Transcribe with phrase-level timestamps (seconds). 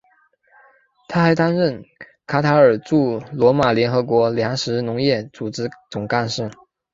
[1.07, 1.83] 他还担任
[2.25, 6.49] 卡塔尔驻罗马联合国粮食农业组织总干事。